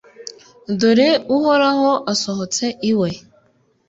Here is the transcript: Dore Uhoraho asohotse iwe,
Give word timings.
Dore 0.79 1.09
Uhoraho 1.35 1.91
asohotse 2.13 2.65
iwe, 2.91 3.09